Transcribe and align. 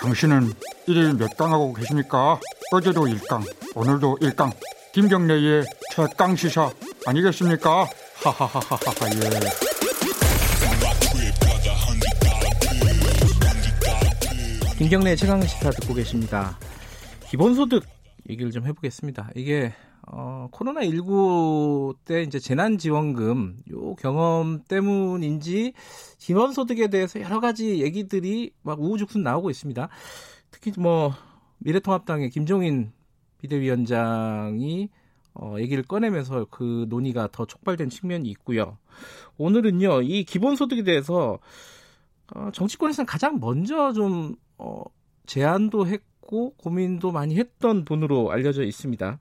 당신은 0.00 0.52
일일 0.86 1.14
몇 1.14 1.36
강 1.36 1.52
하고 1.52 1.72
계십니까? 1.74 2.40
어제도 2.72 3.04
1강, 3.04 3.44
오늘도 3.74 4.18
1강. 4.20 4.50
김경래의 4.92 5.64
최강 5.92 6.34
시사 6.34 6.70
아니겠습니까? 7.06 7.86
하하하하하 8.22 8.76
예. 9.14 9.50
김경래 14.78 15.14
최강 15.16 15.42
시사 15.42 15.70
듣고 15.70 15.94
계십니다. 15.94 16.58
기본소득 17.28 17.84
얘기를 18.28 18.50
좀 18.50 18.66
해보겠습니다. 18.66 19.30
이게 19.36 19.72
어, 20.12 20.48
코로나19 20.50 21.94
때 22.04 22.22
이제 22.22 22.40
재난지원금 22.40 23.58
요 23.70 23.94
경험 23.94 24.62
때문인지 24.66 25.72
기본소득에 26.18 26.88
대해서 26.88 27.20
여러 27.20 27.38
가지 27.38 27.80
얘기들이 27.80 28.50
막 28.62 28.80
우후죽순 28.80 29.22
나오고 29.22 29.50
있습니다. 29.50 29.88
특히 30.50 30.72
뭐 30.78 31.12
미래통합당의 31.58 32.30
김종인 32.30 32.92
비대위원장이 33.38 34.88
어, 35.34 35.54
얘기를 35.58 35.84
꺼내면서 35.84 36.46
그 36.50 36.86
논의가 36.88 37.28
더 37.30 37.46
촉발된 37.46 37.88
측면이 37.88 38.28
있고요. 38.30 38.78
오늘은요, 39.38 40.02
이 40.02 40.24
기본소득에 40.24 40.82
대해서 40.82 41.38
어, 42.34 42.50
정치권에서는 42.52 43.06
가장 43.06 43.38
먼저 43.40 43.92
좀 43.92 44.34
어, 44.58 44.82
제안도 45.26 45.86
했고 45.86 46.54
고민도 46.56 47.12
많이 47.12 47.36
했던 47.36 47.84
분으로 47.84 48.32
알려져 48.32 48.64
있습니다. 48.64 49.20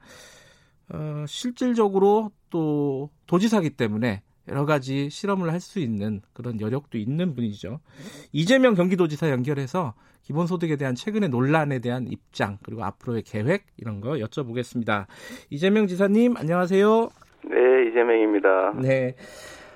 어, 0.93 1.25
실질적으로 1.27 2.31
또 2.49 3.09
도지사기 3.27 3.71
때문에 3.71 4.23
여러 4.47 4.65
가지 4.65 5.09
실험을 5.09 5.51
할 5.51 5.59
수 5.59 5.79
있는 5.79 6.21
그런 6.33 6.59
여력도 6.59 6.97
있는 6.97 7.35
분이죠. 7.35 7.79
이재명 8.31 8.73
경기도지사 8.73 9.29
연결해서 9.29 9.93
기본소득에 10.23 10.75
대한 10.75 10.95
최근의 10.95 11.29
논란에 11.29 11.79
대한 11.79 12.07
입장 12.07 12.57
그리고 12.63 12.83
앞으로의 12.83 13.21
계획 13.23 13.65
이런 13.77 14.01
거 14.01 14.11
여쭤보겠습니다. 14.13 15.05
이재명 15.49 15.87
지사님 15.87 16.35
안녕하세요. 16.37 17.09
네 17.45 17.89
이재명입니다. 17.89 18.73
네. 18.81 19.15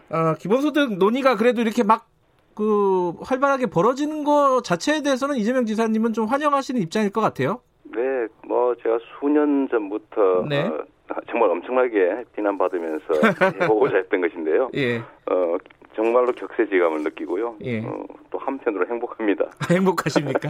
어, 0.10 0.36
기본소득 0.36 0.98
논의가 0.98 1.36
그래도 1.38 1.62
이렇게 1.62 1.84
막 1.84 2.14
그 2.56 3.14
활발하게 3.22 3.68
벌어지는 3.68 4.24
거 4.24 4.62
자체에 4.62 5.02
대해서는 5.02 5.38
이재명 5.38 5.66
지사님은 5.66 6.14
좀 6.14 6.26
환영하시는 6.26 6.80
입장일 6.82 7.12
것 7.12 7.22
같아요. 7.22 7.62
네, 7.84 8.28
뭐 8.48 8.76
제가 8.82 8.98
수년 9.20 9.68
전부터 9.70 10.46
네. 10.50 10.62
어, 10.68 10.84
정말 11.30 11.50
엄청나게 11.52 12.24
비난받으면서 12.36 13.06
해보고자 13.62 13.98
했던 13.98 14.22
것인데요. 14.22 14.70
예. 14.76 14.98
어, 15.30 15.58
정말로 15.96 16.32
격세지감을 16.32 17.04
느끼고요. 17.04 17.56
예. 17.62 17.80
어, 17.86 18.04
또 18.32 18.40
한편으로 18.40 18.88
행복합니다. 18.88 19.46
행복하십니까? 19.70 20.50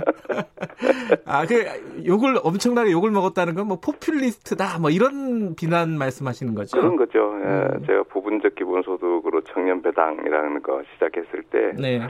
아, 1.25 1.45
그 1.45 1.65
욕을 2.05 2.37
엄청나게 2.43 2.91
욕을 2.91 3.11
먹었다는 3.11 3.55
건 3.55 3.63
뭐 3.63 3.79
포퓰리스트다 3.79 4.79
뭐 4.79 4.89
이런 4.89 5.55
비난 5.55 5.97
말씀하시는 5.97 6.53
거죠? 6.53 6.77
그런 6.77 6.95
거죠. 6.97 7.33
예, 7.43 7.47
음. 7.47 7.83
제가 7.85 8.03
부분적 8.03 8.55
기본소득으로 8.55 9.41
청년 9.53 9.81
배당이라는 9.81 10.61
거 10.61 10.81
시작했을 10.93 11.43
때 11.43 11.71
네. 11.79 12.01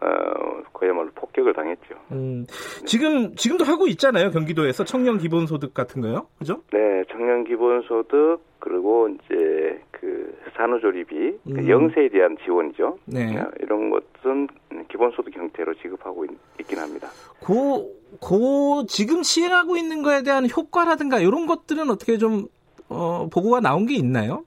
어, 0.00 0.62
그야말로 0.72 1.10
폭격을 1.14 1.54
당했죠. 1.54 1.94
음, 2.12 2.44
지금 2.84 3.34
지금도 3.34 3.64
하고 3.64 3.86
있잖아요. 3.88 4.30
경기도에서 4.30 4.84
청년 4.84 5.18
기본소득 5.18 5.72
같은 5.72 6.02
거요. 6.02 6.26
그죠? 6.38 6.62
네, 6.72 7.04
청년 7.10 7.44
기본소득 7.44 8.40
그리고 8.58 9.08
이제 9.08 9.80
그 9.90 10.36
산후조리비 10.56 11.38
그 11.44 11.50
음. 11.50 11.68
영세에 11.68 12.08
대한 12.08 12.36
지원이죠. 12.44 12.98
네. 13.06 13.36
야, 13.36 13.50
이런 13.60 13.90
것은 13.90 14.48
기본소득 14.90 15.34
형태로 15.36 15.74
지급하고 15.74 16.24
있, 16.24 16.30
긴 16.66 16.78
합니다. 16.78 17.08
고, 17.40 17.94
고 18.20 18.84
지금 18.86 19.22
시행하고 19.22 19.76
있는 19.76 20.02
거에 20.02 20.22
대한 20.22 20.48
효과라든가 20.48 21.20
이런 21.20 21.46
것들은 21.46 21.90
어떻게 21.90 22.18
좀 22.18 22.46
어, 22.88 23.28
보고가 23.32 23.60
나온 23.60 23.86
게 23.86 23.94
있나요? 23.94 24.44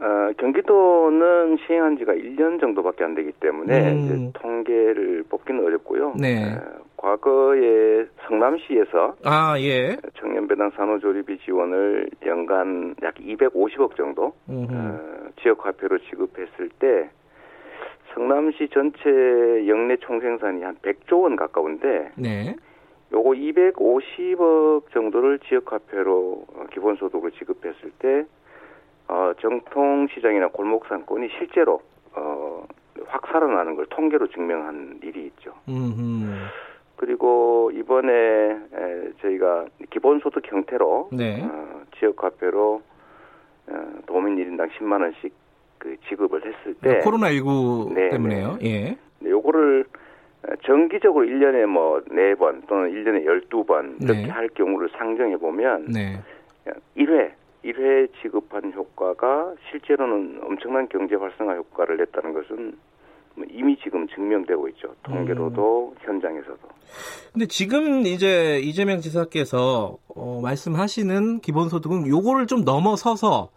어, 0.00 0.32
경기도는 0.38 1.58
시행한 1.66 1.98
지가 1.98 2.14
1년 2.14 2.58
정도밖에 2.58 3.04
안 3.04 3.14
되기 3.14 3.32
때문에 3.32 3.92
음. 3.92 3.98
이제 3.98 4.40
통계를 4.40 5.24
뽑기는 5.28 5.62
어렵고요. 5.62 6.14
네. 6.18 6.54
어, 6.54 6.80
과거에 6.96 8.06
성남시에서 8.26 9.16
아, 9.24 9.58
예. 9.58 9.96
청년 10.18 10.48
배당 10.48 10.70
산후 10.70 11.00
조리비 11.00 11.38
지원을 11.44 12.08
연간 12.24 12.94
약 13.02 13.14
250억 13.16 13.96
정도 13.96 14.32
음흠. 14.48 14.72
어, 14.72 15.28
지역 15.42 15.66
화폐로 15.66 15.98
지급했을 15.98 16.70
때 16.78 17.10
성남시 18.14 18.68
전체 18.72 19.68
영내 19.68 19.96
총생산이 19.98 20.62
한 20.62 20.76
100조 20.76 21.22
원 21.22 21.36
가까운데 21.36 22.10
네. 22.16 22.54
요거 23.12 23.30
250억 23.30 24.90
정도를 24.92 25.40
지역 25.40 25.72
화폐로 25.72 26.44
어, 26.54 26.64
기본소득으로 26.72 27.30
지급했을 27.32 27.90
때 27.98 28.24
어, 29.10 29.32
정통 29.40 30.06
시장이나 30.14 30.46
골목 30.48 30.86
상권이 30.86 31.30
실제로 31.36 31.82
어, 32.14 32.64
확 33.06 33.26
살아나는 33.26 33.74
걸 33.74 33.86
통계로 33.86 34.28
증명한 34.28 35.00
일이 35.02 35.26
있죠. 35.26 35.52
음흠. 35.68 36.32
그리고 36.94 37.72
이번에 37.74 38.12
에, 38.12 39.10
저희가 39.20 39.66
기본소득 39.90 40.44
형태로 40.46 41.08
네. 41.12 41.42
어, 41.42 41.82
지역 41.98 42.22
화폐로 42.22 42.82
어, 43.68 43.92
도민 44.06 44.36
1인당 44.36 44.70
10만 44.78 45.00
원씩 45.02 45.34
그 45.78 45.96
지급을 46.08 46.42
했을 46.44 46.74
때 46.74 47.00
코로나 47.00 47.32
19 47.32 47.90
네, 47.92 48.10
때문에요. 48.10 48.58
예. 48.62 48.96
네, 49.18 49.30
요거를 49.30 49.86
어, 50.46 50.52
정기적으로 50.64 51.26
1년에 51.26 51.66
뭐 51.66 52.00
4번 52.02 52.64
또는 52.68 52.92
1년에 52.92 53.26
12번 53.26 54.00
이렇게 54.04 54.22
네. 54.22 54.28
할 54.28 54.48
경우를 54.50 54.88
상정해 54.90 55.36
보면 55.36 55.86
네. 55.88 56.20
1회 56.96 57.39
1회 57.64 58.08
지급한 58.22 58.72
효과가 58.72 59.54
실제로는 59.70 60.40
엄청난 60.42 60.88
경제 60.88 61.14
활성화 61.14 61.54
효과를 61.54 61.98
냈다는 61.98 62.32
것은 62.32 62.78
뭐 63.34 63.46
이미 63.50 63.76
지금 63.82 64.08
증명되고 64.08 64.68
있죠. 64.70 64.94
통계로도 65.02 65.94
음. 65.94 66.06
현장에서도. 66.06 66.58
근데 67.32 67.46
지금 67.46 68.06
이제 68.06 68.58
이재명 68.60 69.00
지사께서 69.00 69.98
어, 70.08 70.40
말씀하시는 70.42 71.40
기본소득은 71.40 72.06
요거를 72.06 72.46
좀 72.46 72.64
넘어서서. 72.64 73.50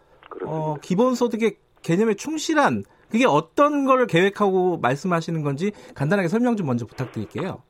어, 0.46 0.74
기본소득의 0.82 1.56
개념에 1.82 2.14
충실한 2.14 2.84
그게 3.08 3.26
어떤 3.26 3.84
걸 3.84 4.06
계획하고 4.06 4.78
말씀하시는 4.78 5.42
건지 5.42 5.72
간단하게 5.94 6.28
설명 6.28 6.56
좀 6.56 6.66
먼저 6.66 6.86
부탁드릴게요. 6.86 7.62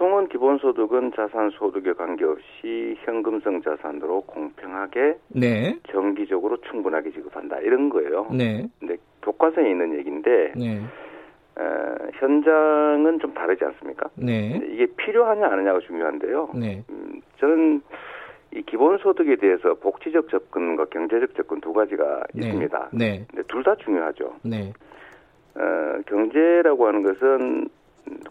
어, 0.00 0.04
보통은 0.04 0.28
기본소득은 0.28 1.12
자산 1.14 1.50
소득에 1.50 1.92
관계없이 1.92 2.96
현금성 3.04 3.60
자산으로 3.62 4.22
공평하게 4.22 5.18
네. 5.28 5.78
정기적으로 5.90 6.56
충분하게 6.62 7.10
지급한다 7.12 7.58
이런 7.58 7.90
거예요. 7.90 8.26
네. 8.32 8.66
근데 8.78 8.96
교과서에 9.22 9.70
있는 9.70 9.94
얘기인데 9.98 10.52
네. 10.56 10.80
어, 11.56 11.94
현장은 12.14 13.18
좀 13.20 13.34
다르지 13.34 13.62
않습니까? 13.64 14.08
네. 14.14 14.58
이게 14.72 14.86
필요하냐 14.96 15.46
안 15.46 15.58
하냐가 15.58 15.78
중요한데요. 15.80 16.50
네. 16.54 16.82
음, 16.88 17.20
저는 17.38 17.82
이 18.54 18.62
기본소득에 18.62 19.36
대해서 19.36 19.74
복지적 19.74 20.30
접근과 20.30 20.86
경제적 20.86 21.34
접근 21.36 21.60
두 21.60 21.72
가지가 21.74 22.24
네. 22.34 22.46
있습니다. 22.46 22.88
네. 22.94 23.26
근데 23.30 23.42
둘 23.48 23.62
다 23.62 23.74
중요하죠. 23.76 24.32
네. 24.44 24.72
어, 25.56 26.00
경제라고 26.06 26.86
하는 26.86 27.02
것은 27.02 27.68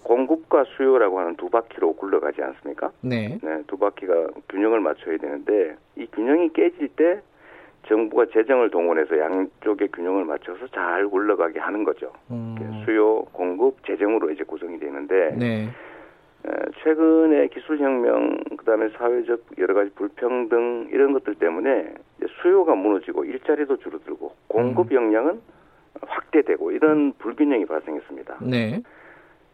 공급과 0.03 0.63
수요라고 0.75 1.19
하는 1.19 1.35
두 1.35 1.49
바퀴로 1.49 1.93
굴러가지 1.93 2.41
않습니까? 2.41 2.91
네. 3.01 3.37
네, 3.41 3.63
두 3.67 3.77
바퀴가 3.77 4.27
균형을 4.49 4.79
맞춰야 4.79 5.17
되는데 5.17 5.75
이 5.95 6.07
균형이 6.07 6.53
깨질 6.53 6.87
때 6.89 7.21
정부가 7.87 8.25
재정을 8.33 8.69
동원해서 8.69 9.17
양쪽의 9.17 9.89
균형을 9.89 10.25
맞춰서 10.25 10.67
잘 10.67 11.07
굴러가게 11.07 11.59
하는 11.59 11.83
거죠. 11.83 12.11
음, 12.29 12.55
수요, 12.85 13.23
공급, 13.31 13.83
재정으로 13.85 14.31
이제 14.31 14.43
구성이 14.43 14.79
되는데 14.79 15.35
네. 15.37 15.69
에, 16.45 16.52
최근에 16.84 17.47
기술혁명, 17.47 18.43
그다음에 18.57 18.90
사회적 18.90 19.41
여러 19.57 19.73
가지 19.73 19.91
불평등 19.95 20.90
이런 20.91 21.13
것들 21.13 21.35
때문에 21.35 21.93
수요가 22.41 22.75
무너지고 22.75 23.25
일자리도 23.25 23.78
줄어들고 23.78 24.34
공급 24.47 24.91
역량은 24.91 25.41
확대되고 26.02 26.72
이런 26.72 27.13
불균형이 27.13 27.66
발생했습니다. 27.66 28.37
네. 28.41 28.81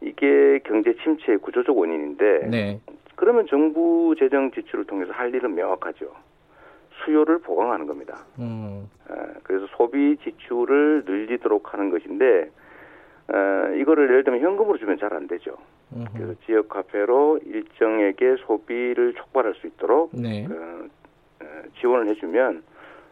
이게 0.02 0.60
경제 0.66 0.94
침체의 1.04 1.40
구조적 1.40 1.78
원인인데 1.78 2.48
네. 2.50 2.80
그러면 3.16 3.48
정부 3.48 4.14
재정 4.20 4.52
지출을 4.52 4.86
통해서 4.86 5.12
할 5.14 5.34
일은 5.34 5.56
명확하죠. 5.56 6.12
수요를 7.04 7.40
보강하는 7.40 7.88
겁니다. 7.88 8.26
음, 8.40 8.90
에, 9.10 9.14
그래서 9.44 9.68
소비 9.78 10.18
지출을 10.18 11.04
늘리도록 11.06 11.74
하는 11.74 11.90
것인데 11.90 12.50
에, 13.32 13.80
이거를 13.80 14.06
예를 14.10 14.24
들면 14.24 14.42
현금으로 14.42 14.78
주면 14.78 14.98
잘 14.98 15.14
안 15.14 15.28
되죠. 15.28 15.56
음흠. 15.94 16.06
그래서 16.14 16.34
지역 16.46 16.76
화폐로 16.76 17.40
일정에게 17.46 18.36
소비를 18.46 19.14
촉발할 19.14 19.54
수 19.56 19.68
있도록 19.68 20.12
네. 20.14 20.46
그, 20.48 20.90
에, 21.42 21.46
지원을 21.80 22.10
해주면 22.10 22.64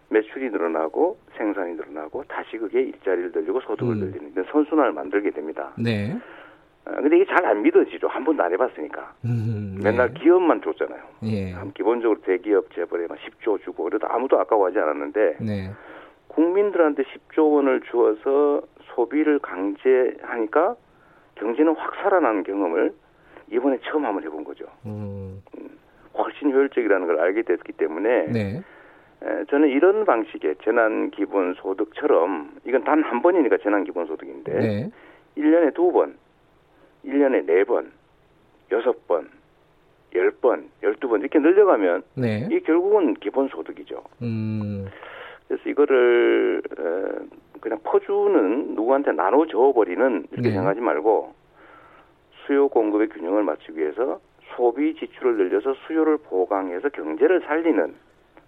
매출이 0.10 0.50
늘어나고 0.50 1.18
생산이 1.38 1.74
늘어나고 1.76 2.24
다시 2.28 2.58
그게 2.58 2.82
일자리를 2.82 3.32
늘리고 3.34 3.62
소득을 3.62 3.96
음. 3.96 4.00
늘리는 4.00 4.46
선순환을 4.52 4.92
만들게 4.94 5.32
됩니다. 5.32 5.72
네. 5.78 6.18
어, 6.86 6.92
근데 7.02 7.18
이게 7.18 7.26
잘 7.26 7.46
안 7.46 7.62
믿어지죠. 7.62 8.08
한 8.08 8.24
번도 8.24 8.44
안 8.44 8.52
해봤으니까. 8.54 9.14
음, 9.26 9.76
네. 9.82 9.92
맨날 9.92 10.14
기업만 10.14 10.62
줬잖아요. 10.62 11.02
예. 11.24 11.54
기본적으로 11.74 12.20
대기업 12.22 12.74
재벌에 12.74 13.08
막 13.08 13.18
10조 13.20 13.62
주고 13.64 13.84
그래도 13.86 14.08
아무도 14.10 14.40
아까워하지 14.40 14.80
않았는데 14.80 15.38
네. 15.40 15.72
국민들한테 16.28 17.04
10조 17.04 17.54
원을 17.54 17.82
주어서 17.90 18.62
소비를 18.96 19.40
강제하니까 19.40 20.76
경제는 21.36 21.76
확 21.76 21.96
살아나는 21.96 22.44
경험을 22.44 22.94
이번에 23.52 23.78
처음 23.84 24.06
한번 24.06 24.24
해본 24.24 24.44
거죠. 24.44 24.66
음, 24.86 25.42
훨씬 26.18 26.52
효율적이라는 26.52 27.08
걸 27.08 27.20
알게 27.20 27.44
됐기 27.44 27.74
때문에 27.74 28.26
네. 28.28 28.62
에, 29.24 29.46
저는 29.50 29.70
이런 29.70 30.06
방식의 30.06 30.56
재난기본소득처럼 30.64 32.52
이건 32.66 32.84
단 32.84 33.04
한 33.04 33.22
번이니까 33.22 33.58
재난기본소득인데 33.58 34.52
네. 34.60 34.92
1년에 35.38 35.74
두 35.74 35.92
번, 35.92 36.16
1년에 37.06 37.46
네 37.46 37.64
번, 37.64 37.92
여섯 38.72 39.08
번, 39.08 39.30
열 40.16 40.32
번, 40.32 40.70
열두 40.82 41.08
번 41.08 41.22
이렇게 41.22 41.40
늘려가면 41.40 42.04
네. 42.16 42.46
이게 42.46 42.60
결국은 42.62 43.16
기본 43.16 43.48
소득이죠. 43.50 44.04
음, 44.22 44.88
그래서 45.48 45.70
이거를 45.70 46.62
어, 46.78 47.60
그냥 47.60 47.80
퍼주는 47.84 48.76
누구한테 48.76 49.12
나눠 49.12 49.46
줘 49.48 49.72
버리는 49.74 50.26
이렇게 50.32 50.50
네. 50.50 50.54
생각하지 50.54 50.82
말고 50.82 51.34
수요 52.46 52.68
공급의 52.68 53.10
균형을 53.10 53.44
맞추기 53.44 53.80
위해서 53.80 54.20
소비 54.56 54.96
지출을 54.96 55.38
늘려서 55.38 55.74
수요를 55.88 56.18
보강해서 56.18 56.90
경제를 56.90 57.42
살리는 57.42 57.96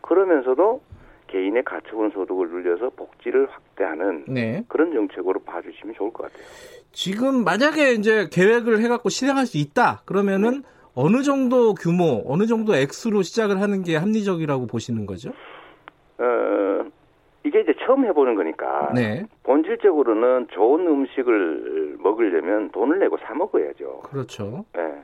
그러면서도 0.01 0.81
개인의 1.27 1.63
가처분 1.63 2.11
소득을 2.11 2.49
늘려서 2.49 2.91
복지를 2.91 3.47
확대하는 3.49 4.25
네. 4.27 4.63
그런 4.67 4.93
정책으로 4.93 5.39
봐주시면 5.41 5.95
좋을 5.95 6.11
것 6.13 6.23
같아요. 6.23 6.45
지금 6.91 7.43
만약에 7.43 7.93
이제 7.93 8.27
계획을 8.31 8.79
해갖고 8.81 9.09
실행할 9.09 9.45
수 9.45 9.57
있다 9.57 10.01
그러면은 10.05 10.63
어느 10.95 11.23
정도 11.23 11.73
규모, 11.73 12.23
어느 12.25 12.45
정도 12.45 12.75
액수로 12.75 13.21
시작을 13.21 13.61
하는 13.61 13.83
게 13.83 13.97
합리적이라고 13.97 14.67
보시는 14.67 15.05
거죠? 15.05 15.31
어, 16.17 16.85
이게 17.43 17.59
이제 17.61 17.73
처음 17.85 18.05
해보는 18.05 18.35
거니까 18.35 18.93
네. 18.95 19.25
본질적으로는 19.43 20.47
좋은 20.51 20.87
음식을 20.87 21.97
먹으려면 21.99 22.71
돈을 22.71 22.99
내고 22.99 23.17
사 23.17 23.33
먹어야죠. 23.33 24.03
그렇죠. 24.03 24.65
예. 24.77 24.94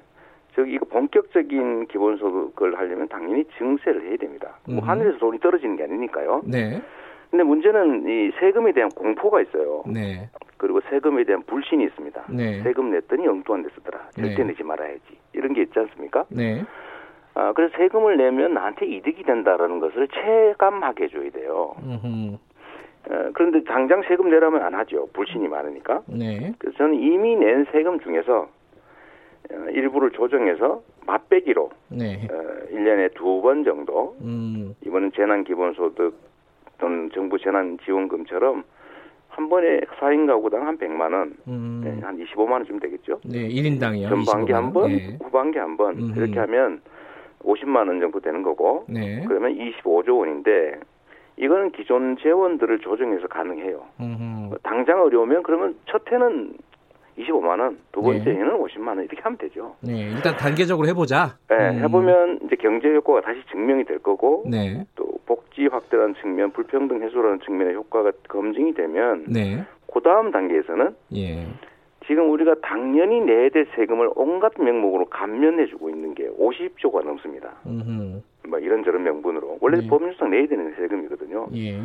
즉 0.55 0.69
이거 0.69 0.85
본격적인 0.85 1.87
기본소득을 1.87 2.77
하려면 2.77 3.07
당연히 3.07 3.45
증세를 3.57 4.07
해야 4.07 4.17
됩니다. 4.17 4.57
뭐 4.67 4.77
음. 4.77 4.89
하늘에서 4.89 5.17
돈이 5.19 5.39
떨어지는 5.39 5.75
게 5.77 5.83
아니니까요. 5.83 6.41
네. 6.45 6.81
근데 7.29 7.43
문제는 7.43 8.07
이 8.09 8.31
세금에 8.39 8.73
대한 8.73 8.89
공포가 8.89 9.41
있어요. 9.41 9.83
네. 9.87 10.29
그리고 10.57 10.81
세금에 10.89 11.23
대한 11.23 11.41
불신이 11.43 11.85
있습니다. 11.85 12.25
네. 12.29 12.61
세금 12.61 12.91
냈더니 12.91 13.25
엉뚱한 13.25 13.63
데 13.63 13.69
쓰더라. 13.75 14.09
절대 14.11 14.35
네. 14.35 14.43
내지 14.43 14.63
말아야지. 14.63 15.01
이런 15.33 15.53
게 15.53 15.61
있지 15.61 15.79
않습니까? 15.79 16.25
네. 16.29 16.63
아, 17.33 17.53
그래서 17.53 17.73
세금을 17.77 18.17
내면 18.17 18.53
나한테 18.53 18.85
이득이 18.85 19.23
된다라는 19.23 19.79
것을 19.79 20.09
체감하게 20.09 21.05
해줘야 21.05 21.29
돼요. 21.31 21.73
음흠. 21.81 22.37
어, 23.09 23.31
그런데 23.33 23.63
당장 23.63 24.03
세금 24.07 24.29
내라면 24.29 24.61
안 24.61 24.75
하죠. 24.75 25.07
불신이 25.13 25.47
많으니까. 25.47 26.01
네. 26.07 26.53
그래서 26.59 26.77
저는 26.77 26.95
이미 26.95 27.35
낸 27.37 27.65
세금 27.71 27.99
중에서 28.01 28.41
어, 28.41 28.47
일부를 29.73 30.11
조정해서 30.11 30.81
맛배기로 31.05 31.69
네. 31.89 32.27
어, 32.31 32.35
1년에 32.73 33.13
두 33.15 33.41
번 33.41 33.63
정도 33.63 34.15
음. 34.21 34.75
이번은 34.85 35.11
재난기본소득 35.15 36.15
또는 36.77 37.09
정부 37.13 37.37
재난지원금처럼 37.39 38.63
한 39.29 39.49
번에 39.49 39.79
4인 39.99 40.27
가구당 40.27 40.67
한 40.67 40.77
100만 40.77 41.13
원, 41.13 41.33
음. 41.47 41.81
네, 41.83 41.99
한 42.05 42.17
25만 42.17 42.51
원쯤 42.51 42.79
되겠죠. 42.79 43.19
네. 43.23 43.47
1인당이요. 43.47 44.09
전반기 44.09 44.51
한 44.51 44.73
번, 44.73 44.89
네. 44.91 45.17
후반기 45.23 45.57
한 45.57 45.77
번 45.77 45.97
음흠. 45.97 46.19
이렇게 46.19 46.39
하면 46.39 46.81
50만 47.43 47.87
원 47.87 47.99
정도 48.01 48.19
되는 48.19 48.43
거고 48.43 48.85
네. 48.89 49.23
그러면 49.27 49.53
25조 49.55 50.19
원인데 50.19 50.79
이거는 51.37 51.71
기존 51.71 52.17
재원들을 52.17 52.79
조정해서 52.79 53.27
가능해요. 53.27 53.81
음흠. 54.01 54.57
당장 54.63 55.01
어려우면 55.01 55.43
그러면 55.43 55.75
첫 55.85 56.03
해는 56.11 56.53
25만 57.21 57.59
원, 57.59 57.77
두 57.91 58.01
번째 58.01 58.23
네. 58.23 58.31
해는 58.31 58.57
50만 58.57 58.87
원 58.89 58.99
이렇게 58.99 59.21
하면 59.21 59.37
되죠. 59.37 59.75
네. 59.81 60.09
일단 60.13 60.35
단계적으로 60.35 60.87
해보자. 60.87 61.37
네, 61.49 61.69
음. 61.69 61.83
해보면 61.83 62.39
이제 62.45 62.55
경제 62.55 62.93
효과가 62.93 63.21
다시 63.21 63.39
증명이 63.51 63.85
될 63.85 63.99
거고 63.99 64.43
네. 64.49 64.85
또 64.95 65.05
복지 65.25 65.67
확대라는 65.67 66.15
측면, 66.21 66.51
불평등 66.51 67.01
해소라는 67.03 67.39
측면의 67.41 67.75
효과가 67.75 68.11
검증이 68.27 68.73
되면 68.73 69.25
네. 69.27 69.63
그 69.91 70.01
다음 70.01 70.31
단계에서는 70.31 70.95
예. 71.15 71.47
지금 72.07 72.31
우리가 72.31 72.55
당연히 72.63 73.21
내야 73.21 73.49
될 73.49 73.67
세금을 73.75 74.09
온갖 74.15 74.53
명목으로 74.57 75.05
감면해주고 75.05 75.89
있는 75.89 76.13
게 76.15 76.27
50조가 76.29 77.05
넘습니다. 77.05 77.53
음흠. 77.65 78.21
뭐 78.49 78.59
이런저런 78.59 79.03
명분으로 79.03 79.57
원래 79.61 79.79
네. 79.79 79.87
법률상 79.87 80.31
내야 80.31 80.47
되는 80.47 80.73
세금이거든요. 80.75 81.47
예. 81.55 81.79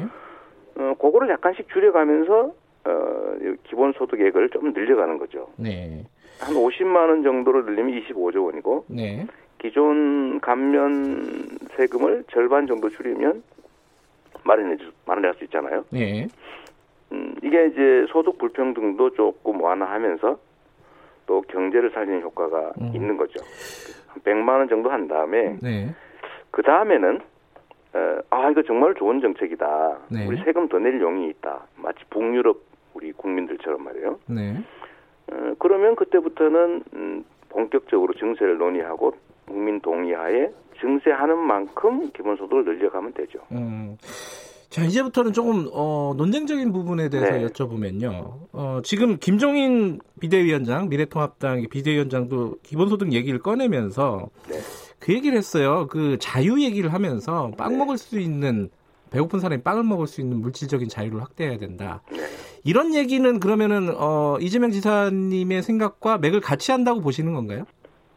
어, 0.79 0.94
그거를 0.99 1.29
약간씩 1.31 1.69
줄여가면서 1.69 2.53
어, 2.87 3.35
기본소득액을 3.65 4.50
좀 4.50 4.73
늘려가는 4.73 5.19
거죠. 5.19 5.49
네. 5.56 6.05
한 6.41 6.55
50만 6.55 6.97
원 7.09 7.23
정도를 7.23 7.65
늘리면 7.65 8.00
25조 8.03 8.44
원이고 8.47 8.85
네. 8.88 9.27
기존 9.59 10.38
감면 10.41 11.49
세금을 11.77 12.25
절반 12.31 12.67
정도 12.67 12.88
줄이면 12.91 13.43
마련해 14.44 14.77
주, 14.77 14.93
마련할 15.06 15.35
수 15.35 15.44
있잖아요. 15.44 15.85
네. 15.91 16.29
음, 17.12 17.35
이게 17.43 17.67
이제 17.67 18.06
소득 18.11 18.38
불평등도 18.38 19.11
조금 19.15 19.61
완화하면서 19.61 20.38
또 21.27 21.41
경제를 21.43 21.91
살리는 21.91 22.21
효과가 22.23 22.73
음. 22.81 22.93
있는 22.94 23.17
거죠. 23.17 23.41
한 24.09 24.23
100만 24.23 24.49
원 24.59 24.69
정도 24.69 24.91
한 24.91 25.09
다음에 25.09 25.56
네. 25.62 25.88
그 26.50 26.62
다음에는 26.62 27.21
어, 27.94 28.19
아 28.31 28.50
이거 28.50 28.62
정말 28.62 28.94
좋은 28.94 29.21
정책이다. 29.21 29.99
네. 30.11 30.27
우리 30.27 30.37
세금 30.44 30.69
더 30.69 30.79
낼 30.79 31.00
용이 31.00 31.29
있다. 31.31 31.67
마치 31.77 31.99
북유럽 32.11 32.59
우리 32.96 33.12
국민들처럼 33.12 33.84
말이에요. 33.84 34.19
네. 34.26 34.64
어, 35.31 35.54
그러면 35.58 35.94
그때부터는 35.96 36.82
음, 36.94 37.25
본격적으로 37.50 38.14
증세를 38.14 38.58
논의하고 38.58 39.12
국민 39.46 39.81
동의하에 39.81 40.50
증세하는 40.81 41.38
만큼 41.38 42.10
기본소득을 42.12 42.64
늘려가면 42.64 43.12
되죠. 43.14 43.38
음. 43.52 43.96
자, 44.69 44.82
이제부터는 44.84 45.32
조금 45.32 45.69
어, 45.72 46.12
논쟁적인 46.16 46.72
부분에 46.72 47.08
대해서 47.08 47.32
네. 47.32 47.46
여쭤보면요. 47.46 48.34
어, 48.52 48.81
지금 48.82 49.16
김종인 49.19 50.00
비대위원장, 50.20 50.88
미래통합당 50.88 51.66
비대위원장도 51.70 52.56
기본소득 52.62 53.12
얘기를 53.12 53.38
꺼내면서 53.38 54.28
네. 54.49 54.59
그 54.99 55.14
얘기를 55.14 55.38
했어요. 55.38 55.87
그 55.88 56.18
자유 56.18 56.62
얘기를 56.62 56.92
하면서 56.92 57.50
빵 57.56 57.73
네. 57.73 57.78
먹을 57.78 57.97
수 57.97 58.18
있는 58.18 58.68
배고픈 59.11 59.40
사람이 59.40 59.62
빵을 59.62 59.85
먹을 59.85 60.06
수 60.06 60.21
있는 60.21 60.40
물질적인 60.40 60.88
자유를 60.88 61.23
확대해야 61.23 61.59
된다. 61.59 62.02
네. 62.11 62.18
이런 62.66 62.94
얘기는 62.94 63.38
그러면은 63.38 63.94
어, 63.96 64.38
이재명 64.40 64.70
지사님의 64.70 65.62
생각과 65.62 66.18
맥을 66.18 66.40
같이 66.40 66.73
한다고 66.73 67.00
보시는 67.00 67.32
건가요? 67.32 67.64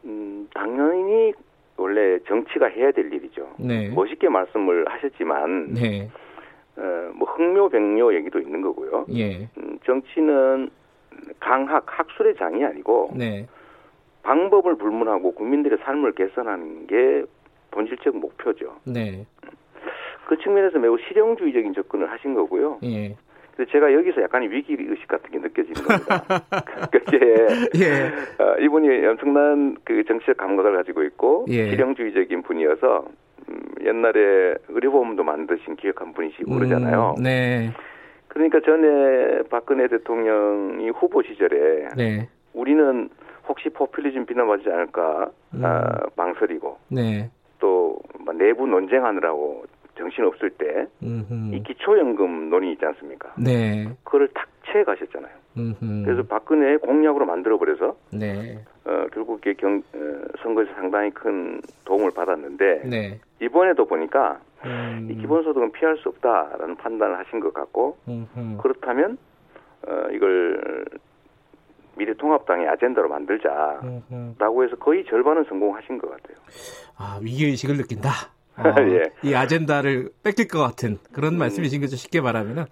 음, 0.04 0.48
당연히 0.52 1.32
원래 1.76 2.18
정치가 2.26 2.66
해야 2.66 2.90
될 2.90 3.12
일이죠. 3.12 3.48
네. 3.60 3.90
멋있게 3.90 4.28
말씀을 4.28 4.86
하셨지만 4.88 5.74
네. 5.74 6.10
어, 6.76 7.12
뭐 7.14 7.28
흥묘백묘 7.28 8.12
얘기도 8.14 8.40
있는 8.40 8.60
거고요. 8.60 9.06
예. 9.14 9.48
음, 9.56 9.78
정치는 9.86 10.68
강학 11.38 11.84
학술의 11.86 12.34
장이 12.34 12.64
아니고 12.64 13.12
네. 13.16 13.46
방법을 14.24 14.76
불문하고 14.78 15.32
국민들의 15.32 15.78
삶을 15.84 16.12
개선하는 16.12 16.88
게 16.88 17.24
본질적 17.70 18.16
목표죠. 18.16 18.74
네. 18.84 19.24
그 20.26 20.36
측면에서 20.38 20.80
매우 20.80 20.98
실용주의적인 21.06 21.72
접근을 21.74 22.10
하신 22.10 22.34
거고요. 22.34 22.80
예. 22.82 23.14
그래서 23.60 23.72
제가 23.72 23.92
여기서 23.92 24.22
약간 24.22 24.42
위기 24.50 24.74
의식 24.78 25.06
같은 25.06 25.30
게 25.30 25.38
느껴지는 25.38 25.74
겁니다. 25.82 26.24
그게 26.90 27.18
예. 27.76 28.42
어, 28.42 28.56
이분이 28.58 29.06
엄청난 29.06 29.76
그 29.84 30.02
정치적 30.04 30.38
감각을 30.38 30.76
가지고 30.76 31.02
있고 31.02 31.44
예. 31.50 31.68
실용주의적인 31.68 32.42
분이어서 32.42 33.04
음, 33.50 33.60
옛날에 33.84 34.54
의료보험도 34.68 35.22
만드신 35.24 35.76
기획한 35.76 36.14
분이시고 36.14 36.54
그러잖아요. 36.54 37.16
음, 37.18 37.22
네. 37.22 37.70
그러니까 38.28 38.60
전에 38.60 39.42
박근혜 39.50 39.88
대통령이 39.88 40.88
후보 40.90 41.22
시절에 41.22 41.88
네. 41.96 42.28
우리는 42.54 43.10
혹시 43.46 43.68
포퓰리즘 43.68 44.24
비난받지 44.24 44.70
않을까 44.70 45.30
음. 45.52 45.64
아, 45.64 45.98
망설이고 46.16 46.78
네. 46.88 47.30
또막 47.58 48.36
내부 48.38 48.66
논쟁하느라고 48.66 49.64
정신 50.00 50.24
없을 50.24 50.50
때 50.50 50.86
이. 51.02 51.62
기초연금 51.66 52.48
논의 52.50 52.72
있지 52.72 52.84
않습니까? 52.84 53.32
네. 53.36 53.88
그거를 54.04 54.28
탁 54.28 54.48
채 54.72 54.84
가셨잖아요. 54.84 55.32
음흠. 55.56 56.04
그래서 56.04 56.22
박근혜 56.22 56.76
공약으로 56.76 57.26
만들어 57.26 57.58
버려서 57.58 57.96
네. 58.12 58.62
어, 58.84 59.06
결국 59.12 59.40
이게 59.40 59.54
경, 59.54 59.82
어, 59.94 60.22
선거에서 60.42 60.72
상당히 60.74 61.10
큰 61.10 61.60
도움을 61.86 62.12
받았는데 62.12 62.82
네. 62.84 63.18
이번에도 63.40 63.86
보니까 63.86 64.38
음. 64.64 65.08
이 65.10 65.16
기본소득은 65.16 65.72
피할 65.72 65.96
수 65.96 66.10
없다라는 66.10 66.76
판단을 66.76 67.18
하신 67.18 67.40
것 67.40 67.52
같고 67.52 67.96
음흠. 68.06 68.58
그렇다면 68.62 69.18
어, 69.88 70.08
이걸 70.12 70.84
미래통합당의 71.96 72.68
아젠다로 72.68 73.08
만들자라고 73.08 74.64
해서 74.64 74.76
거의 74.76 75.04
절반은 75.06 75.44
성공하신 75.48 75.98
것 75.98 76.10
같아요. 76.10 76.36
아 76.96 77.18
위기의식을 77.22 77.76
느낀다. 77.76 78.10
어, 78.64 78.74
예. 78.94 79.10
이 79.28 79.34
아젠다를 79.34 80.10
뺏길 80.22 80.48
것 80.48 80.60
같은 80.60 80.98
그런 81.12 81.34
음. 81.34 81.38
말씀이신 81.38 81.80
거죠. 81.80 81.96
쉽게 81.96 82.20
말하면은. 82.20 82.66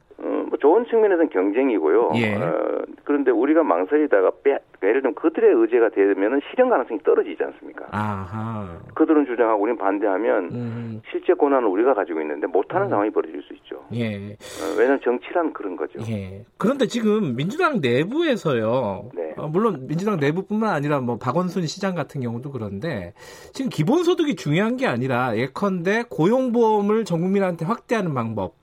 좋은 0.58 0.86
측면에서는 0.86 1.30
경쟁이고요. 1.30 2.12
예. 2.16 2.34
어, 2.34 2.82
그런데 3.04 3.30
우리가 3.30 3.62
망설이다가 3.62 4.32
빼, 4.42 4.58
예를 4.82 5.02
들면 5.02 5.14
그들의 5.14 5.54
의제가 5.54 5.90
되면 5.90 6.40
실현 6.50 6.68
가능성이 6.68 7.00
떨어지지 7.02 7.42
않습니까? 7.42 7.86
아하. 7.90 8.78
그들은 8.94 9.26
주장하고 9.26 9.62
우리는 9.62 9.78
반대하면 9.78 10.50
음. 10.52 11.02
실제 11.10 11.34
권한을 11.34 11.68
우리가 11.68 11.94
가지고 11.94 12.20
있는데 12.20 12.46
못하는 12.46 12.86
음. 12.86 12.90
상황이 12.90 13.10
벌어질 13.10 13.42
수 13.42 13.54
있죠. 13.54 13.84
예. 13.94 14.32
어, 14.32 14.76
왜냐하면 14.76 15.00
정치란 15.02 15.52
그런 15.52 15.76
거죠. 15.76 15.98
예. 16.08 16.44
그런데 16.58 16.86
지금 16.86 17.34
민주당 17.36 17.80
내부에서요. 17.80 19.10
네. 19.14 19.34
어, 19.36 19.48
물론 19.48 19.86
민주당 19.86 20.18
내부뿐만 20.18 20.70
아니라 20.70 21.00
뭐 21.00 21.16
박원순 21.18 21.66
시장 21.66 21.94
같은 21.94 22.20
경우도 22.20 22.52
그런데 22.52 23.14
지금 23.52 23.70
기본소득이 23.70 24.36
중요한 24.36 24.76
게 24.76 24.86
아니라 24.86 25.36
예컨대 25.36 26.04
고용보험을 26.08 27.04
전 27.04 27.20
국민한테 27.20 27.64
확대하는 27.64 28.14
방법 28.14 28.54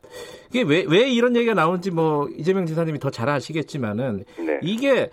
이게 0.50 0.62
왜, 0.62 0.86
왜 0.88 1.10
이런 1.10 1.36
얘기가 1.36 1.54
나오는지 1.54 1.92
뭐 1.92 2.28
이재명 2.38 2.66
지사님이 2.66 3.00
더 3.00 3.10
잘 3.10 3.30
아시겠지만은 3.30 4.26
네. 4.38 4.60
이게 4.62 5.10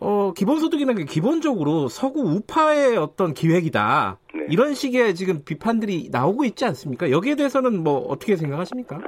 어, 0.00 0.32
기본소득이라는 0.36 0.94
게 0.96 1.04
기본적으로 1.04 1.88
서구 1.88 2.22
우파의 2.22 2.96
어떤 2.96 3.34
기획이다. 3.34 4.18
네. 4.34 4.46
이런 4.50 4.74
식의 4.74 5.14
지금 5.14 5.42
비판들이 5.44 6.08
나오고 6.10 6.44
있지 6.44 6.64
않습니까? 6.64 7.10
여기에 7.10 7.36
대해서는 7.36 7.82
뭐 7.82 7.98
어떻게 7.98 8.36
생각하십니까? 8.36 8.98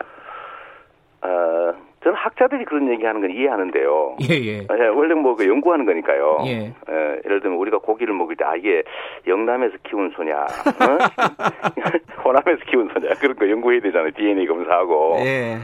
학자들이 2.24 2.64
그런 2.64 2.88
얘기하는 2.90 3.20
건 3.20 3.30
이해하는데요. 3.30 4.16
예, 4.30 4.34
예. 4.34 4.58
예 4.60 4.86
원래 4.88 5.14
뭐 5.14 5.34
그 5.34 5.46
연구하는 5.48 5.84
거니까요. 5.84 6.38
예. 6.46 6.72
예. 6.90 7.20
예를 7.24 7.40
들면 7.40 7.58
우리가 7.58 7.78
고기를 7.78 8.14
먹을 8.14 8.36
때 8.36 8.44
아 8.44 8.56
이게 8.56 8.82
영남에서 9.26 9.76
키운 9.84 10.10
소냐, 10.10 10.36
어? 10.36 10.46
호남에서 12.24 12.64
키운 12.70 12.88
소냐 12.92 13.14
그런 13.20 13.36
거 13.36 13.48
연구해야 13.48 13.80
되잖아요. 13.80 14.12
DNA 14.12 14.46
검사하고. 14.46 15.16
예. 15.20 15.58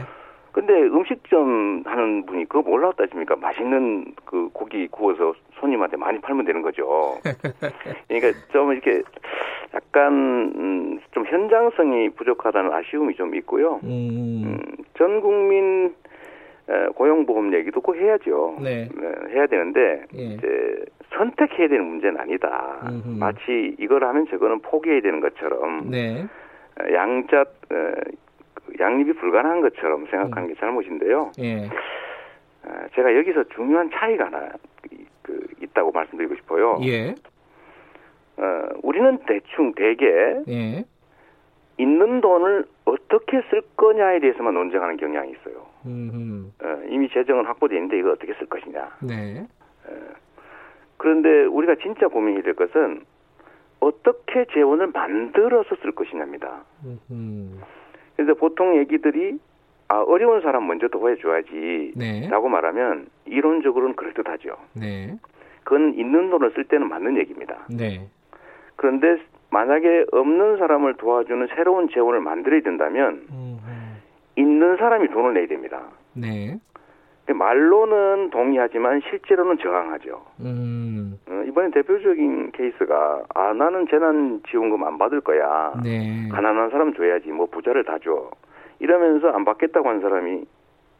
근데 0.51 0.73
음식점 0.73 1.83
하는 1.85 2.25
분이 2.25 2.45
그거 2.45 2.91
따집니까? 2.97 3.37
맛있는 3.37 4.13
그 4.25 4.49
고기 4.51 4.87
구워서 4.87 5.33
손님한테 5.59 5.95
많이 5.95 6.19
팔면 6.19 6.45
되는 6.45 6.61
거죠. 6.61 7.17
그러니까 8.09 8.39
좀 8.51 8.73
이렇게 8.73 9.01
약간 9.73 10.51
음, 10.55 10.99
좀 11.11 11.25
현장성이 11.25 12.09
부족하다는 12.09 12.73
아쉬움이 12.73 13.15
좀 13.15 13.33
있고요. 13.35 13.79
음. 13.83 14.43
음, 14.43 14.57
전 14.97 15.21
국민 15.21 15.93
고용보험 16.95 17.53
얘기도 17.53 17.81
꼭 17.81 17.95
해야죠. 17.95 18.57
네. 18.61 18.87
네. 18.95 19.11
해야 19.33 19.47
되는데 19.47 20.03
예. 20.15 20.21
이제 20.21 20.85
선택해야 21.13 21.67
되는 21.67 21.85
문제는 21.85 22.19
아니다. 22.19 22.79
음흠. 22.83 23.19
마치 23.19 23.75
이걸 23.79 24.03
하면 24.05 24.27
저거는 24.27 24.59
포기해야 24.59 25.01
되는 25.01 25.19
것처럼 25.19 25.89
네. 25.89 26.25
양자 26.93 27.45
그 27.67 28.73
양립이 28.79 29.13
불가능한 29.13 29.61
것처럼 29.61 30.05
생각하는 30.07 30.47
게 30.47 30.55
잘못인데요. 30.55 31.31
예. 31.39 31.69
제가 32.95 33.15
여기서 33.15 33.43
중요한 33.55 33.89
차이가 33.91 34.25
하나 34.25 34.49
그 35.23 35.47
있다고 35.61 35.91
말씀드리고 35.91 36.35
싶어요. 36.35 36.79
예. 36.83 37.15
어, 38.37 38.69
우리는 38.81 39.19
대충 39.27 39.73
대개 39.73 40.05
예. 40.47 40.85
있는 41.77 42.21
돈을 42.21 42.65
어떻게 42.85 43.41
쓸 43.49 43.61
거냐에 43.75 44.19
대해서만 44.19 44.53
논쟁하는 44.53 44.97
경향이 44.97 45.31
있어요. 45.31 45.70
어, 46.63 46.81
이미 46.89 47.09
재정은 47.09 47.45
확보되어 47.45 47.77
있는데 47.77 47.97
이걸 47.97 48.11
어떻게 48.11 48.33
쓸 48.33 48.47
것이냐. 48.47 48.97
네. 49.01 49.47
어, 49.85 49.91
그런데 50.97 51.45
우리가 51.45 51.75
진짜 51.81 52.07
고민이 52.07 52.43
될 52.43 52.53
것은 52.53 53.03
어떻게 53.79 54.45
재원을 54.53 54.87
만들어서 54.87 55.75
쓸 55.81 55.91
것이냐입니다. 55.91 56.63
그래서 58.15 58.33
보통 58.35 58.77
얘기들이 58.77 59.39
아, 59.87 60.03
어려운 60.03 60.41
사람 60.41 60.67
먼저 60.67 60.87
도와줘야지. 60.87 61.93
네. 61.97 62.29
라고 62.29 62.47
말하면 62.47 63.07
이론적으로는 63.25 63.95
그럴듯하죠. 63.95 64.55
네. 64.73 65.17
그건 65.63 65.95
있는 65.95 66.29
돈을 66.29 66.51
쓸 66.51 66.63
때는 66.65 66.87
맞는 66.87 67.17
얘기입니다. 67.17 67.65
네. 67.69 68.07
그런데 68.77 69.17
만약에 69.49 70.05
없는 70.11 70.57
사람을 70.57 70.95
도와주는 70.95 71.47
새로운 71.55 71.89
재원을 71.89 72.21
만들어야 72.21 72.61
된다면 72.61 73.27
음. 73.31 73.59
있는 74.35 74.77
사람이 74.77 75.09
돈을 75.09 75.33
내야 75.33 75.47
됩니다. 75.47 75.81
네. 76.13 76.57
말로는 77.27 78.29
동의하지만 78.29 79.01
실제로는 79.09 79.57
저항하죠. 79.59 80.21
음. 80.41 81.17
어, 81.29 81.43
이번에 81.47 81.71
대표적인 81.71 82.51
케이스가 82.51 83.23
아 83.33 83.53
나는 83.53 83.87
재난 83.89 84.41
지원금 84.49 84.83
안 84.83 84.97
받을 84.97 85.21
거야. 85.21 85.73
네. 85.83 86.27
가난한 86.29 86.71
사람 86.71 86.93
줘야지 86.93 87.29
뭐 87.29 87.45
부자를 87.45 87.83
다 87.85 87.97
줘. 87.99 88.29
이러면서 88.79 89.29
안 89.29 89.45
받겠다고 89.45 89.87
한 89.87 90.01
사람이 90.01 90.43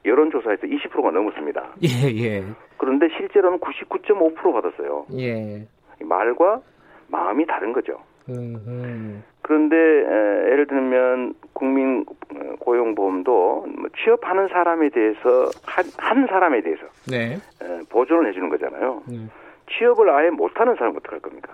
여론조사에서 0.06 0.68
20%가 0.68 1.12
넘었습니다. 1.12 1.76
예, 1.84 2.10
예. 2.24 2.44
그런데 2.78 3.08
실제로는 3.18 3.60
99.5% 3.60 4.54
받았어요. 4.54 5.06
예. 5.18 5.68
말과 6.00 6.62
마음이 7.08 7.46
다른 7.46 7.74
거죠. 7.74 8.00
음. 8.30 9.24
그런데 9.42 9.76
에, 9.76 10.52
예를 10.52 10.68
들면 10.68 11.34
국민 11.54 12.06
어, 12.36 12.56
고용보험도 12.60 13.66
뭐 13.68 13.90
취업하는 13.98 14.48
사람에 14.48 14.90
대해서 14.90 15.50
한, 15.66 15.86
한 15.98 16.28
사람에 16.28 16.62
대해서 16.62 16.84
네. 17.10 17.36
에, 17.36 17.80
보존을 17.90 18.28
해주는 18.30 18.50
거잖아요. 18.50 19.04
네. 19.08 19.18
취업을 19.72 20.10
아예 20.10 20.30
못하는 20.30 20.76
사람 20.76 20.96
어떡할 20.96 21.20
겁니까? 21.20 21.54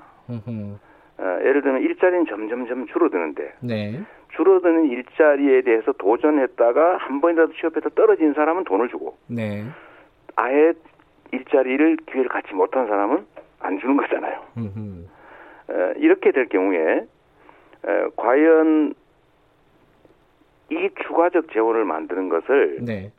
어, 1.19 1.39
예를 1.41 1.61
들면 1.61 1.81
일자리는 1.81 2.25
점점점 2.27 2.87
줄어드는데 2.87 3.53
네. 3.61 3.99
줄어드는 4.35 4.85
일자리에 4.89 5.61
대해서 5.61 5.91
도전했다가 5.93 6.97
한 6.97 7.21
번이라도 7.21 7.53
취업해서 7.53 7.89
떨어진 7.89 8.33
사람은 8.33 8.65
돈을 8.65 8.89
주고 8.89 9.17
네. 9.27 9.65
아예 10.35 10.73
일자리를 11.31 11.97
기회를 12.05 12.29
갖지 12.29 12.53
못한 12.53 12.87
사람은 12.87 13.25
안 13.59 13.79
주는 13.79 13.97
거잖아요. 13.97 14.39
에, 14.57 15.07
이렇게 15.97 16.31
될 16.31 16.47
경우에 16.47 17.05
에, 17.85 18.07
과연 18.15 18.93
이 20.69 20.89
추가적 21.03 21.51
재원을 21.53 21.85
만드는 21.85 22.29
것을 22.29 22.79
네. 22.81 23.11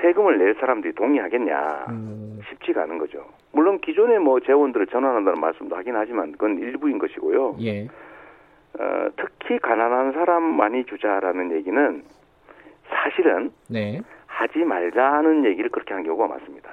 세금을 0.00 0.38
낼 0.38 0.54
사람들이 0.54 0.94
동의하겠냐 0.94 1.86
음. 1.90 2.40
쉽지가 2.48 2.82
않은 2.82 2.98
거죠. 2.98 3.24
물론 3.52 3.80
기존의 3.80 4.18
뭐 4.18 4.40
재원들을 4.40 4.86
전환한다는 4.88 5.40
말씀도 5.40 5.76
하긴 5.76 5.94
하지만 5.96 6.32
그건 6.32 6.58
일부인 6.58 6.98
것이고요. 6.98 7.56
예. 7.60 7.84
어, 7.84 9.08
특히 9.16 9.58
가난한 9.58 10.12
사람 10.12 10.42
많이 10.42 10.84
주자라는 10.84 11.52
얘기는 11.52 12.02
사실은 12.88 13.52
네. 13.68 14.00
하지 14.26 14.58
말자는 14.58 15.44
얘기를 15.44 15.70
그렇게 15.70 15.94
한 15.94 16.02
경우가 16.02 16.26
많습니다. 16.26 16.70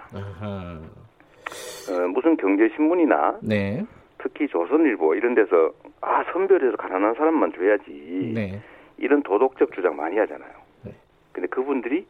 어, 1.92 2.08
무슨 2.14 2.38
경제신문이나 2.38 3.40
네. 3.42 3.84
특히 4.20 4.48
조선일보 4.48 5.16
이런 5.16 5.34
데서 5.34 5.74
아 6.02 6.24
선별해서 6.32 6.78
가난한 6.78 7.16
사람만 7.16 7.54
줘야지 7.54 8.32
네. 8.36 8.62
이런 8.98 9.24
도덕적 9.24 9.74
주장 9.74 9.96
많이 9.96 10.18
하잖아요. 10.18 10.52
네. 10.84 10.94
근데 11.32 11.48
그분들이 11.48 12.06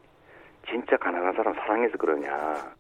진짜 0.68 0.98
가난한 0.98 1.34
사람 1.34 1.54
사랑해서 1.54 1.98
그러냐? 1.98 2.74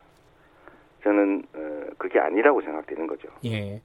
저는 1.03 1.43
어, 1.55 1.81
그게 1.97 2.19
아니라고 2.19 2.61
생각되는 2.61 3.07
거죠. 3.07 3.29
예. 3.45 3.49
네. 3.49 3.81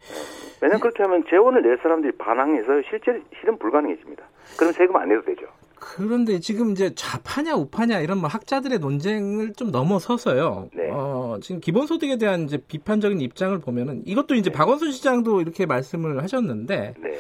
왜냐하면 0.61 0.81
그렇게 0.81 1.03
하면 1.05 1.25
재원을 1.29 1.63
낼 1.63 1.79
사람들이 1.79 2.17
반항해서 2.17 2.83
실제 2.89 3.23
실현 3.39 3.59
불가능해집니다. 3.59 4.25
그럼 4.59 4.73
세금 4.73 4.97
안 4.97 5.09
내도 5.09 5.23
되죠. 5.23 5.47
그런데 5.85 6.41
지금 6.41 6.73
이제 6.73 6.95
좌파냐 6.95 7.57
우파냐 7.57 8.01
이런 8.01 8.19
뭐 8.19 8.29
학자들의 8.29 8.79
논쟁을 8.79 9.53
좀 9.53 9.71
넘어서서요. 9.71 10.71
네. 10.75 10.89
어, 10.91 11.37
지금 11.43 11.61
기본소득에 11.61 12.17
대한 12.17 12.45
이제 12.45 12.57
비판적인 12.57 13.21
입장을 13.21 13.59
보면은 13.61 14.03
이것도 14.07 14.35
이제 14.35 14.49
네. 14.49 14.57
박원순 14.57 14.93
시장도 14.93 15.43
이렇게 15.43 15.67
말씀을 15.67 16.23
하셨는데 16.23 16.95
네. 16.99 17.11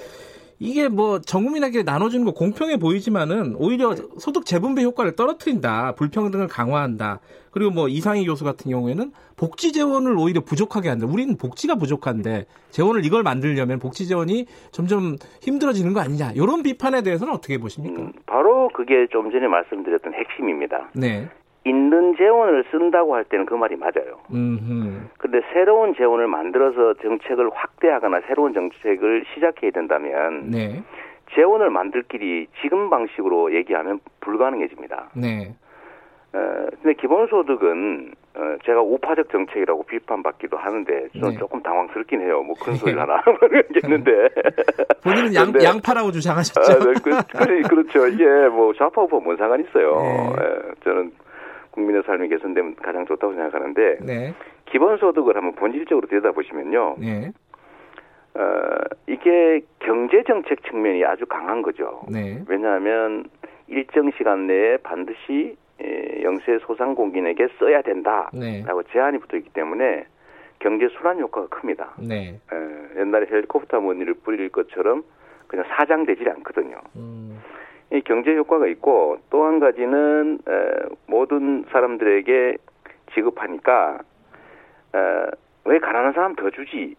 이게 0.64 0.88
뭐 0.88 1.20
전국민에게 1.20 1.82
나눠주는 1.82 2.24
거 2.24 2.32
공평해 2.32 2.78
보이지만은 2.78 3.54
오히려 3.58 3.94
네. 3.94 4.02
소득 4.18 4.46
재분배 4.46 4.82
효과를 4.82 5.14
떨어뜨린다, 5.14 5.94
불평등을 5.94 6.48
강화한다. 6.48 7.20
그리고 7.50 7.70
뭐 7.70 7.88
이상희 7.88 8.24
교수 8.24 8.44
같은 8.44 8.70
경우에는 8.70 9.12
복지 9.36 9.72
재원을 9.72 10.16
오히려 10.16 10.40
부족하게 10.40 10.88
한다. 10.88 11.06
우리는 11.06 11.36
복지가 11.36 11.74
부족한데 11.74 12.46
재원을 12.70 13.04
이걸 13.04 13.22
만들려면 13.22 13.78
복지 13.78 14.08
재원이 14.08 14.46
점점 14.72 15.16
힘들어지는 15.42 15.92
거 15.92 16.00
아니냐. 16.00 16.32
이런 16.34 16.62
비판에 16.62 17.02
대해서는 17.02 17.34
어떻게 17.34 17.58
보십니까? 17.58 18.00
음, 18.00 18.12
바로 18.24 18.70
그게 18.74 19.06
좀 19.12 19.30
전에 19.30 19.46
말씀드렸던 19.46 20.14
핵심입니다. 20.14 20.90
네. 20.94 21.28
있는 21.64 22.14
재원을 22.16 22.64
쓴다고 22.70 23.14
할 23.14 23.24
때는 23.24 23.46
그 23.46 23.54
말이 23.54 23.76
맞아요. 23.76 24.18
그런데 25.18 25.46
새로운 25.52 25.94
재원을 25.94 26.26
만들어서 26.28 26.94
정책을 27.02 27.50
확대하거나 27.54 28.20
새로운 28.26 28.52
정책을 28.52 29.24
시작해야 29.34 29.70
된다면 29.70 30.50
네. 30.50 30.82
재원을 31.34 31.70
만들 31.70 32.02
길이 32.02 32.46
지금 32.60 32.90
방식으로 32.90 33.54
얘기하면 33.54 34.00
불가능해집니다. 34.20 35.10
네. 35.16 35.54
어, 36.34 36.66
근데 36.82 36.94
기본소득은 37.00 38.12
어, 38.36 38.56
제가 38.66 38.82
우파적 38.82 39.30
정책이라고 39.30 39.84
비판받기도 39.84 40.56
하는데 40.56 41.08
저는 41.14 41.30
네. 41.30 41.38
조금 41.38 41.62
당황스럽긴 41.62 42.20
해요. 42.20 42.42
뭐 42.42 42.54
큰 42.60 42.74
소리 42.74 42.92
하나 42.98 43.22
모르겠는데. 43.24 44.28
본인은 45.04 45.34
양, 45.34 45.52
근데- 45.52 45.64
양파라고 45.64 46.08
아, 46.08 46.10
주장하셨죠. 46.10 46.78
네, 46.80 46.92
그, 47.02 47.10
그, 47.38 47.68
그렇죠. 47.68 48.06
이게 48.08 48.24
뭐 48.48 48.74
좌파 48.74 49.02
우파 49.02 49.18
뭔 49.18 49.36
상관 49.36 49.60
있어요. 49.60 49.96
네. 50.02 50.42
예, 50.42 50.74
저는 50.82 51.12
국민의 51.74 52.02
삶이 52.06 52.28
개선되면 52.28 52.76
가장 52.76 53.04
좋다고 53.04 53.34
생각하는데 53.34 53.98
네, 54.02 54.34
기본소득을 54.66 55.36
한번 55.36 55.54
본질적으로 55.56 56.06
들여다보시면요. 56.06 56.96
네, 56.98 57.32
어, 58.34 58.40
이게 59.08 59.60
경제정책 59.80 60.64
측면이 60.64 61.04
아주 61.04 61.26
강한 61.26 61.62
거죠. 61.62 62.02
네, 62.08 62.42
왜냐하면 62.48 63.24
일정 63.66 64.10
시간 64.16 64.46
내에 64.46 64.76
반드시 64.78 65.56
에, 65.80 66.22
영세 66.22 66.58
소상공인에게 66.60 67.48
써야 67.58 67.82
된다라고 67.82 68.38
네, 68.38 68.64
제한이 68.92 69.18
붙어 69.18 69.36
있기 69.36 69.50
때문에 69.50 70.06
경제 70.60 70.88
순환 70.96 71.18
효과가 71.18 71.48
큽니다. 71.48 71.94
네. 71.98 72.38
에, 72.52 73.00
옛날에 73.00 73.26
헬리콥터 73.28 73.80
무늬를 73.80 74.14
뿌릴 74.22 74.48
것처럼 74.50 75.02
그냥 75.48 75.64
사장되지 75.68 76.24
않거든요. 76.36 76.76
음, 76.96 77.23
이 77.94 78.00
경제 78.02 78.34
효과가 78.36 78.66
있고 78.68 79.18
또 79.30 79.44
한 79.46 79.60
가지는 79.60 80.38
에, 80.48 80.52
모든 81.06 81.64
사람들에게 81.70 82.56
지급하니까 83.14 83.98
에, 84.94 85.26
왜 85.64 85.78
가난한 85.78 86.12
사람 86.12 86.34
더 86.34 86.50
주지. 86.50 86.94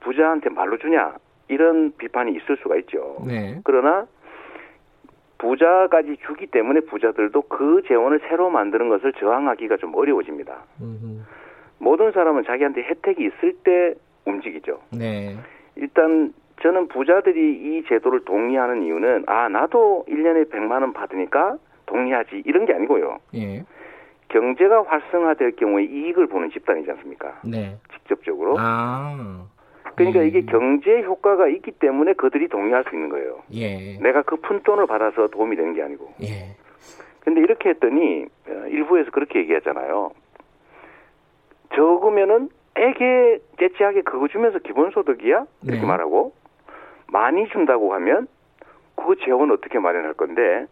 부자한테 0.00 0.50
말로 0.50 0.78
주냐 0.78 1.14
이런 1.48 1.92
비판이 1.96 2.32
있을 2.32 2.56
수가 2.62 2.76
있죠. 2.76 3.18
네, 3.26 3.60
그러나 3.64 4.06
부자까지 5.38 6.16
주기 6.26 6.46
때문에 6.46 6.80
부자들도 6.80 7.42
그 7.42 7.82
재원을 7.86 8.20
새로 8.28 8.50
만드는 8.50 8.88
것을 8.88 9.12
저항하기가 9.14 9.76
좀 9.76 9.94
어려워집니다. 9.94 10.64
음흠. 10.80 11.20
모든 11.78 12.12
사람은 12.12 12.44
자기한테 12.44 12.82
혜택이 12.82 13.24
있을 13.26 13.52
때 13.62 13.94
움직이죠. 14.24 14.80
네, 14.90 15.36
일단 15.76 16.32
저는 16.62 16.88
부자들이 16.88 17.52
이 17.52 17.84
제도를 17.88 18.24
동의하는 18.24 18.82
이유는 18.82 19.24
아 19.26 19.48
나도 19.48 20.04
1년에 20.08 20.50
100만 20.50 20.80
원 20.80 20.92
받으니까 20.92 21.58
동의하지 21.86 22.42
이런 22.46 22.64
게 22.64 22.74
아니고요. 22.74 23.18
예, 23.34 23.64
경제가 24.28 24.84
활성화될 24.84 25.56
경우에 25.56 25.84
이익을 25.84 26.26
보는 26.26 26.50
집단이지 26.50 26.90
않습니까? 26.92 27.40
네. 27.44 27.76
직접적으로. 27.92 28.56
아, 28.58 29.46
그러니까 29.94 30.20
음. 30.20 30.26
이게 30.26 30.42
경제 30.42 31.02
효과가 31.02 31.48
있기 31.48 31.72
때문에 31.72 32.14
그들이 32.14 32.48
동의할 32.48 32.84
수 32.88 32.94
있는 32.94 33.10
거예요. 33.10 33.42
예, 33.52 33.98
내가 33.98 34.22
그 34.22 34.36
푼돈을 34.36 34.86
받아서 34.86 35.28
도움이 35.28 35.56
되는 35.56 35.74
게 35.74 35.82
아니고. 35.82 36.14
예, 36.22 36.56
근데 37.20 37.40
이렇게 37.40 37.70
했더니 37.70 38.26
어, 38.48 38.66
일부에서 38.68 39.10
그렇게 39.10 39.40
얘기하잖아요. 39.40 40.12
적으면은 41.74 42.48
애게 42.76 43.38
째째하게 43.58 44.02
그거 44.02 44.28
주면서 44.28 44.58
기본소득이야? 44.58 45.46
이렇게 45.62 45.80
네. 45.80 45.86
말하고 45.86 46.32
많이 47.14 47.48
준다고 47.48 47.94
하면 47.94 48.26
그 48.96 49.14
재원 49.24 49.52
어떻게 49.52 49.78
마련할 49.78 50.14
건데. 50.14 50.66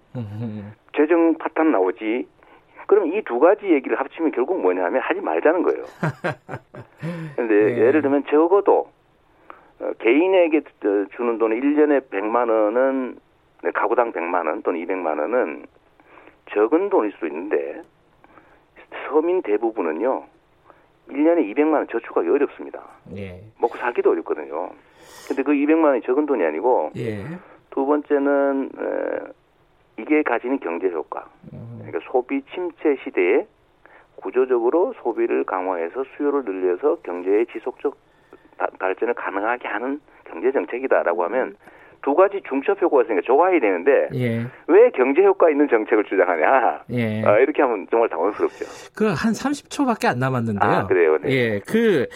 재정 0.96 1.38
파탄 1.38 1.70
나오지. 1.70 2.26
그럼 2.88 3.06
이 3.14 3.22
두 3.22 3.38
가지 3.38 3.64
얘기를 3.66 3.98
합치면 3.98 4.32
결국 4.32 4.60
뭐냐 4.60 4.84
하면 4.84 5.00
하지 5.00 5.20
말자는 5.20 5.62
거예요. 5.62 5.84
근데 7.36 7.54
네. 7.54 7.78
예를 7.78 8.02
들면 8.02 8.24
적어도 8.28 8.90
어, 9.80 9.92
개인에게 10.00 10.58
어, 10.58 11.06
주는 11.16 11.38
돈은 11.38 11.58
1년에 11.60 12.10
100만 12.10 12.50
원은 12.50 13.16
네, 13.62 13.70
가구당 13.70 14.12
100만 14.12 14.46
원 14.48 14.62
또는 14.62 14.84
200만 14.84 15.18
원은 15.20 15.64
적은 16.52 16.90
돈일 16.90 17.12
수 17.18 17.26
있는데 17.28 17.82
서민 19.06 19.42
대부분은요. 19.42 20.24
1년에 21.08 21.54
200만 21.54 21.72
원 21.74 21.88
저축하기 21.88 22.28
어렵습니다. 22.28 22.82
예, 23.16 23.40
먹고 23.60 23.78
살기도 23.78 24.10
어렵거든요. 24.10 24.70
근데 25.28 25.42
그 25.42 25.52
200만 25.52 25.84
원이 25.84 26.02
적은 26.02 26.26
돈이 26.26 26.44
아니고 26.44 26.90
예, 26.96 27.24
두 27.70 27.86
번째는 27.86 28.70
에, 28.78 29.32
이게 30.02 30.22
가지는 30.22 30.58
경제 30.60 30.88
효과. 30.90 31.26
음, 31.52 31.80
그러니까 31.82 32.00
소비 32.10 32.42
침체 32.54 32.96
시대에 33.04 33.46
구조적으로 34.16 34.94
소비를 35.02 35.44
강화해서 35.44 36.04
수요를 36.16 36.44
늘려서 36.44 36.96
경제의 37.02 37.46
지속적 37.46 37.96
다- 38.56 38.68
발전을 38.78 39.14
가능하게 39.14 39.68
하는 39.68 40.00
경제 40.24 40.52
정책이다라고 40.52 41.24
하면 41.24 41.56
두 42.02 42.14
가지 42.14 42.40
중첩 42.48 42.80
효과가 42.82 43.04
있으니까 43.04 43.22
좋아야 43.24 43.58
되는데 43.60 44.08
예, 44.14 44.44
왜 44.66 44.90
경제 44.90 45.22
효과 45.24 45.50
있는 45.50 45.68
정책을 45.68 46.04
주장하냐? 46.04 46.82
예. 46.90 47.22
아, 47.24 47.38
이렇게 47.38 47.62
하면 47.62 47.86
정말 47.90 48.08
당황스럽죠. 48.08 48.64
그 48.96 49.06
한 49.12 49.32
30초밖에 49.32 50.06
안 50.06 50.18
남았는데요. 50.18 50.68
아, 50.70 50.86
그래요? 50.86 51.18
네. 51.18 51.30
예, 51.30 51.60
그 51.60 52.06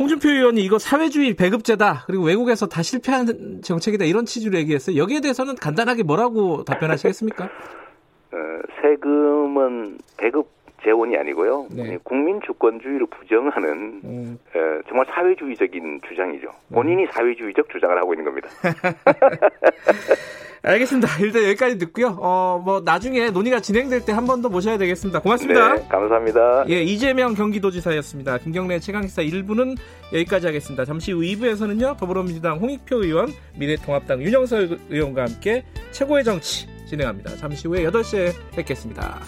홍준표 0.00 0.30
의원이 0.30 0.62
이거 0.62 0.78
사회주의 0.78 1.34
배급제다. 1.34 2.04
그리고 2.06 2.24
외국에서 2.24 2.66
다 2.66 2.80
실패한 2.80 3.60
정책이다. 3.62 4.06
이런 4.06 4.24
취지로 4.24 4.56
얘기했어요. 4.56 4.96
여기에 4.96 5.20
대해서는 5.20 5.56
간단하게 5.56 6.04
뭐라고 6.04 6.64
답변하시겠습니까? 6.64 7.44
어, 7.44 8.38
세금은 8.80 9.98
배급 10.16 10.48
재원이 10.82 11.14
아니고요. 11.18 11.66
네. 11.70 11.98
국민 12.02 12.40
주권주의를 12.40 13.08
부정하는 13.08 14.00
음, 14.02 14.38
에, 14.56 14.80
정말 14.88 15.04
사회주의적인 15.10 16.00
주장이죠. 16.08 16.48
본인이 16.72 17.06
사회주의적 17.12 17.68
주장을 17.68 17.94
하고 17.94 18.14
있는 18.14 18.24
겁니다. 18.24 18.48
알겠습니다. 20.62 21.08
일단 21.20 21.42
여기까지 21.44 21.78
듣고요. 21.78 22.18
어, 22.20 22.60
뭐 22.64 22.80
나중에 22.84 23.30
논의가 23.30 23.60
진행될 23.60 24.04
때 24.04 24.12
한 24.12 24.26
번 24.26 24.42
더 24.42 24.48
모셔야 24.48 24.76
되겠습니다. 24.78 25.20
고맙습니다. 25.20 25.74
네, 25.74 25.86
감사합니다. 25.88 26.64
예, 26.68 26.82
이재명 26.82 27.34
경기도지사였습니다. 27.34 28.38
김경래 28.38 28.78
최강시사 28.78 29.22
1부는 29.22 29.76
여기까지 30.12 30.46
하겠습니다. 30.46 30.84
잠시 30.84 31.12
후 31.12 31.20
2부에서는요, 31.20 31.96
더불어민주당 31.96 32.58
홍익표 32.58 33.02
의원, 33.04 33.32
미래통합당 33.56 34.22
윤영설 34.22 34.78
의원과 34.90 35.22
함께 35.24 35.64
최고의 35.92 36.24
정치 36.24 36.66
진행합니다. 36.88 37.36
잠시 37.36 37.66
후에 37.68 37.84
8시에 37.84 38.32
뵙겠습니다. 38.56 39.20